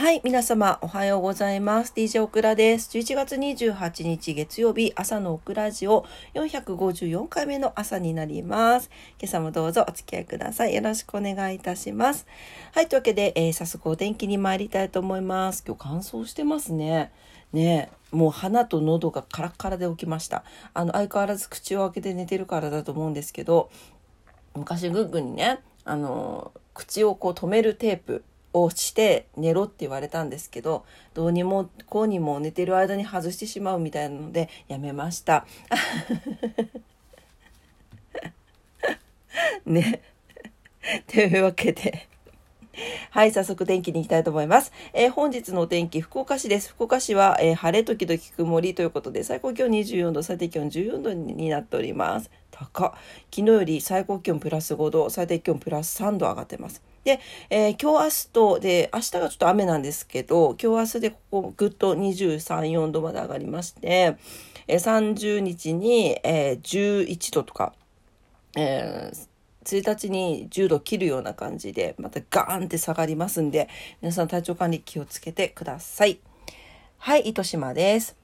[0.00, 1.92] はい、皆様おはようございます。
[1.94, 2.88] DJ オクラです。
[2.96, 8.88] 11月28日月曜日朝のオクラジオ454回目の朝になります。
[9.20, 10.74] 今朝もどうぞお付き合いください。
[10.74, 12.26] よろしくお願いいたします。
[12.72, 15.62] はい、というわけで、えー、早速お天気に参りたいと思います。
[15.66, 17.12] 今日乾燥してますね。
[17.52, 20.44] ねもう鼻と喉がカラッカラで起きました。
[20.72, 23.68] あの、相変わらず口を開けて寝てるからだと思うんですけど、
[24.54, 30.84] 昔グッグにね、あの、口をこう止めるテープをして寝ろって言われたんですけど
[31.14, 35.46] どうにもこうにも寝てる間に外してしまうみたいなのでやめました。
[39.66, 40.02] ね。
[41.06, 42.08] というわけで
[43.10, 44.72] はい、早速天気に行きたいと思います。
[44.92, 46.70] えー、本日のお天気、福岡市です。
[46.70, 52.30] 福岡市は、えー、晴れ時々曇りということで、最高気温24度、最低気温14度になっております。
[52.50, 52.94] 高
[53.34, 56.82] 昨日より最高気温プラス5度、最低気温プラス3度上がってます。
[57.04, 64.16] で、えー、今日明日と、で、明日がちょっと雨なんですけど、今日明日でここぐっと23、4度まで上がりまして、
[64.66, 67.72] えー、30日に、えー、11度とか、
[68.56, 69.29] えー、
[69.76, 73.68] 1日に10度切るような感じで、またガーンって下がりますんで、
[74.02, 76.20] 皆さん体調管理気をつけてください。
[76.98, 78.20] はい、糸島です。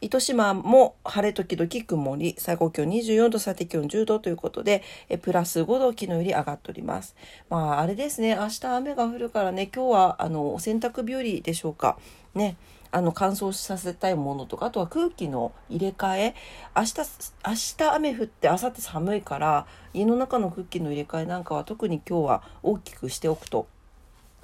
[0.00, 7.16] 糸島も晴れ時々曇り、最高気温24度、最低気温10度ということで、えプラス5度昨日より上がっております。
[7.48, 11.98] まあ、あれですね、明日雨が降るからね、今日はあのお洗濯日和でしょうか。
[12.34, 12.56] ね。
[12.94, 16.34] あの乾燥させたいものとかあとは空気の入れ替え
[16.76, 16.98] 明日
[17.44, 23.66] 明日雨降って明後日寒いから家の中の空気の入れ替えなんかは特に今日は大きくしておくと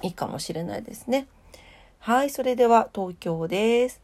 [0.01, 1.27] いいかもしれないですね。
[1.99, 4.01] はい、それでは東京です。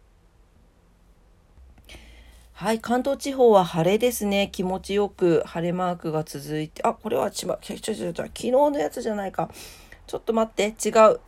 [2.54, 4.48] はい、関東地方は晴れですね。
[4.52, 9.50] 気持ちよく晴れマークが続いて、あ、これは千葉、ちょちょちょ、昨日のやつじゃないか。
[10.06, 11.20] ちょっと待って、違う。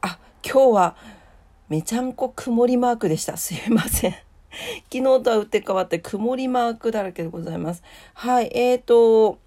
[0.00, 0.96] あ、今日は
[1.68, 3.36] めちゃんこ曇りマークでした。
[3.36, 4.14] すいません。
[4.92, 7.82] 昨日とは打って変わって曇りマークだらけでございます。
[8.14, 9.38] はい、えーと、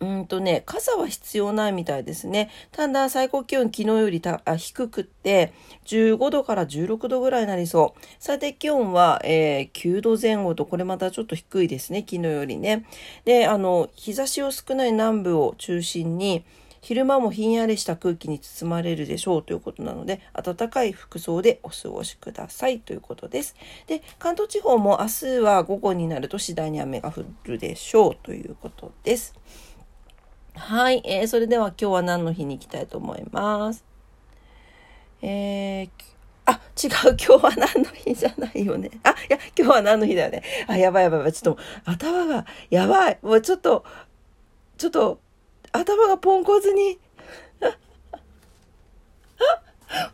[0.00, 2.50] うんとね、傘は必要ないみたいですね。
[2.70, 5.52] ただ、最高気温昨日よりたあ低くって、
[5.86, 8.00] 15度から16度ぐらいになりそう。
[8.20, 12.86] 最低気温は、えー、9度前後と、これまたちょっと低いですね、昨日よりね。
[13.24, 16.44] で、あの、日差しを少ない南部を中心に、
[16.80, 23.56] 昼間もひんやりした空気に包まれるでしょうということなので、暖かい服装でお過ごしくださいということです。
[23.86, 29.34] で、関東地方も明日は午後になると次第に雨が降るでしょうということです。
[30.54, 33.84] はい、えー、それでは今日は何の日に行きたいと思います？
[35.22, 35.88] えー、
[36.46, 38.90] あ、違う、今日は何の日じゃないよね。
[39.02, 40.42] あ、いや、今日は何の日だよね。
[40.66, 41.32] あ、やばいやばいやばい。
[41.32, 43.18] ちょっと、頭が、やばい。
[43.22, 43.84] もうちょっと、
[44.76, 45.20] ちょっと、
[45.72, 46.98] 頭がポンコツに。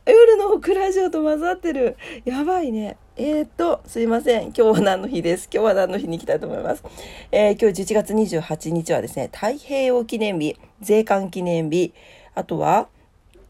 [0.06, 1.96] 夜のオクラジオと混ざってる。
[2.24, 2.96] やばいね。
[3.16, 4.46] えー、っと、すいません。
[4.46, 6.84] 今日は何の日です今日は何の日に行きたいと思います。
[7.32, 11.92] えー、今日11月28日はですね、太平洋記念日、税関記念日、
[12.34, 12.88] あとは、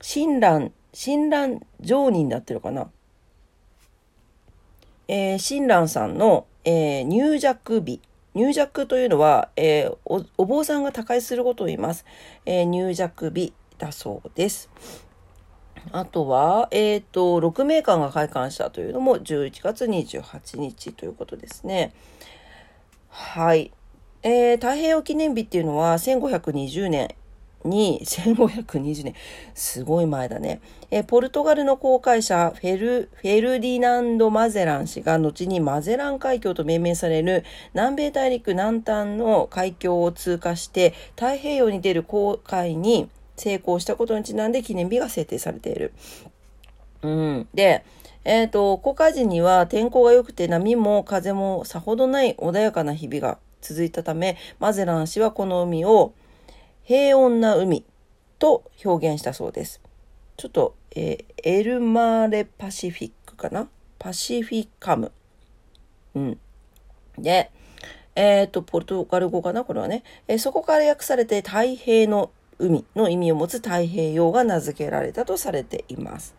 [0.00, 2.90] 親鸞、親鸞上人だってるかな。
[5.08, 8.00] えー、親鸞さんの、えー、入寂日。
[8.34, 12.04] 入弱というのは、えー、おお坊さんが他界することを言います。
[12.44, 14.70] えー、入弱日だそうです。
[15.92, 21.92] あとは、えっ、ー、と、6名館が開館したというのも11月28日ということですね。
[23.08, 23.70] はい。
[24.22, 27.14] えー、太平洋記念日っていうのは1520年
[27.64, 29.14] に、1520年、
[29.54, 30.60] すごい前だね。
[30.90, 45.92] え、ポルトガルの航海者フェル、フェルディナンド・マゼラン氏が後にマゼラン海峡と命名される南米大陸南端の海峡を通過して太平洋に出る航海に成功したことにちなんで記念日が制定されている。
[47.02, 47.48] うん。
[47.54, 47.84] で、
[48.24, 56.12] えっ、ー、と、航海時には天候が良くて波も風もさほどない穏やかな日々が続いたため、マゼラン氏はこの海を
[56.84, 57.84] 平穏な海
[58.38, 59.80] と表現したそうです。
[60.36, 63.68] ちょっと、えー、エルマーレパシフィックかな？
[63.98, 65.10] パシフィカム。
[66.14, 66.38] うん。
[67.18, 67.50] で、
[68.14, 69.64] えっ、ー、と、ポルトガル語かな？
[69.64, 76.34] これはね、えー、そこから訳されて太平の海の意味を持つ太平洋が名付けられたとされています。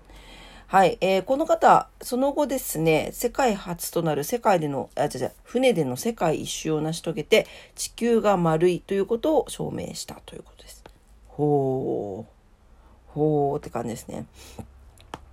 [0.75, 10.83] はい、えー、この方、その後ですね、世界初となる世界での、あ、違う違う、船での世界一周を成し遂げて、地球が丸いということを証明したということです。
[11.29, 14.25] ほう、ほうって感じですね。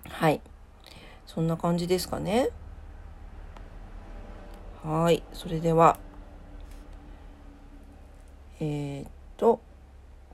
[0.09, 0.41] はい。
[1.27, 2.51] そんな感じですかね。
[4.85, 5.25] はい。
[5.33, 5.99] それでは、
[8.61, 9.61] えー、っと、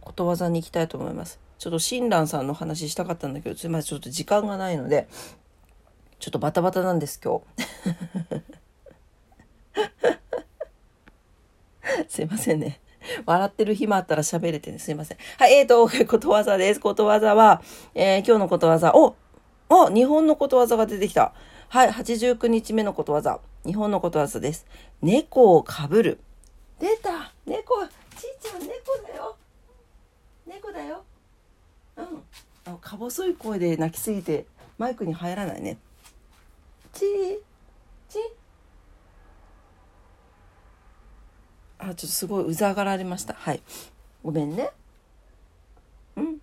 [0.03, 1.48] ことわざに行きたいと思います。
[1.59, 5.09] ちょっと親鸞さんの話したかったんだけど、すいません、ちょっと時間がないので、
[6.19, 7.65] ちょっとバタバタなんです、今日。
[12.09, 12.81] すいませんね。
[13.27, 15.19] 笑ってる暇あったら喋れてね、すいません。
[15.39, 16.81] はい、えーと、ことわざです。
[16.81, 17.63] ことわざは、
[17.95, 19.17] えー、今日のことわざ、お
[19.69, 21.33] お日本のことわざが出てきた。
[21.69, 23.41] はい、89日目のことわざ。
[23.67, 24.67] 日本のことわざです。
[25.03, 26.21] 猫をかぶる。
[26.79, 27.91] 出た猫、ちい
[28.41, 28.71] ちゃん猫
[29.07, 29.37] だよ。
[30.47, 31.03] 猫だよ。
[31.99, 32.73] うん。
[32.73, 34.47] あか細い声で泣きすぎて
[34.79, 35.79] マイクに入らないね。
[36.93, 37.05] ち
[38.09, 38.19] ち
[41.79, 43.35] あ、ちょっとすごいうざがられました。
[43.35, 43.63] はい。
[44.23, 44.71] ごめんね。
[46.17, 46.39] うん。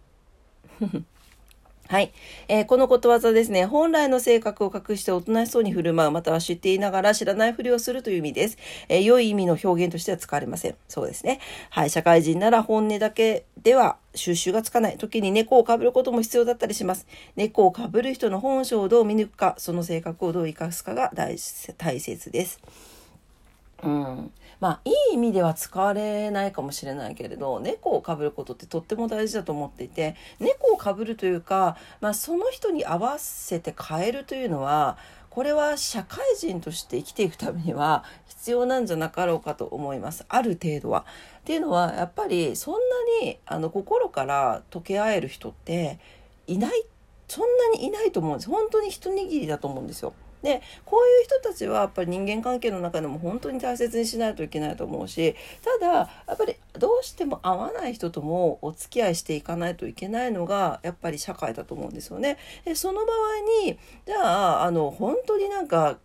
[1.88, 2.12] はい。
[2.48, 3.66] えー、このことわざですね。
[3.66, 8.58] 本来の性格を隠しておとなしそうに振る舞う、または知っていながら知らないふりをするという意味です。
[8.90, 10.76] えー、良い意味の表現としては使われません。
[10.88, 11.40] そうですね。
[11.70, 11.92] はい。
[11.92, 14.98] 社会人なら本音だけでは収集がつかない。
[14.98, 17.06] 時に猫をかぶることも必要だったりします。
[17.36, 22.60] 猫をかぶる人の本性をどう見抜くか、その性格をどう生かすかが大切です。
[23.86, 24.32] うん。
[24.60, 34.98] まあいい意味では使われないかもしれないけれど猫をかぶることってとっても大事だと思っていて猫をかぶるというか、まあ、その人に合わせて変えるというのは
[35.30, 41.06] これは社会人として生きていくためには必要なんじゃなかろうかと思いますある程度は。
[41.40, 42.80] っていうのはやっぱりそんな
[43.26, 46.00] にあの心から溶け合える人って
[46.48, 46.86] いない
[47.28, 50.14] そんなにいないと思うんです本当に一握りだと思うんですよ。
[50.42, 55.94] でこういう人たちはやっぱり人間関係の中でも本当に大切にしないといけないと思うしただ
[56.28, 62.38] やっぱりどうしても合わない人ともお付き合いしていかないといけないのがやっぱり社会だと思うんですよね。
[62.64, 65.98] でその場合にじゃああの本当になんか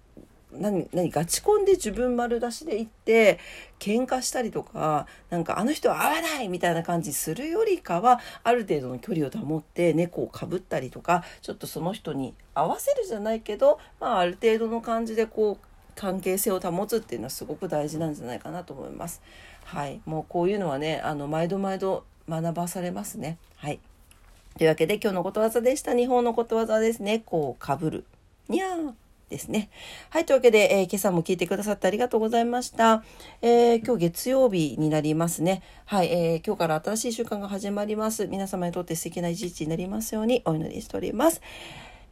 [0.53, 3.39] 何何ガチコンで自分丸出しで行って
[3.79, 19.21] 喧嘩したりとかなんかあの人は合わないみたいな感じするよりかはある程度の距離を保って猫をかぶったりとかちょっとその人に合わせるじゃないけど、まあ、ある程度の感じでこう関係性を保つっていうのはすごく大事なんじゃないかなと思います。
[19.65, 23.39] はい、もうこういうのはねあの毎度毎度学ばされますね。
[23.57, 23.81] はい。
[24.57, 25.95] というわけで今日のことわざでした。
[25.95, 27.23] 日本のことわざですね。
[27.25, 28.05] こうかぶる。
[28.49, 28.93] にゃー。
[29.31, 29.71] ですね。
[30.11, 30.27] はい。
[30.27, 33.03] というわけで、えー、今朝も聞いてくださってありがとうございました。
[33.41, 35.63] えー、今日月曜日になりますね。
[35.87, 36.09] はい。
[36.09, 38.27] えー、今日から新しい習慣が始まります。
[38.27, 41.41] 皆様にとって素敵な一日になりますようにお祈りしております。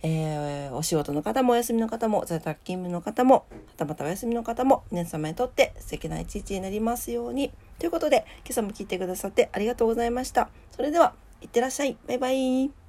[0.03, 3.43] えー、お仕事の方もお休みの方も在宅勤務の方もは
[3.77, 12.88] たまたお休みの方も皆様にとって素敵な一日になりますようにということで今朝も聞いてくださってありがとうございましたそれではいってらっしゃいバイバイ